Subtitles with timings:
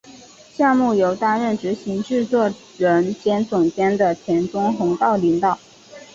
[0.55, 5.59] 项目由担任执行制作人兼总监的田中弘道领导。